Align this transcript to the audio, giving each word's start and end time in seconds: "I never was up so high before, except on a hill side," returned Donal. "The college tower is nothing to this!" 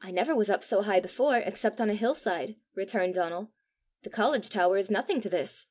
"I 0.00 0.10
never 0.10 0.34
was 0.34 0.48
up 0.48 0.64
so 0.64 0.80
high 0.80 1.00
before, 1.00 1.36
except 1.36 1.82
on 1.82 1.90
a 1.90 1.94
hill 1.94 2.14
side," 2.14 2.56
returned 2.74 3.12
Donal. 3.16 3.52
"The 4.04 4.08
college 4.08 4.48
tower 4.48 4.78
is 4.78 4.90
nothing 4.90 5.20
to 5.20 5.28
this!" 5.28 5.66